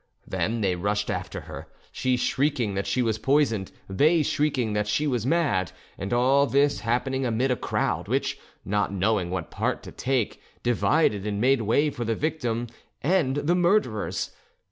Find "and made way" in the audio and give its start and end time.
11.27-11.91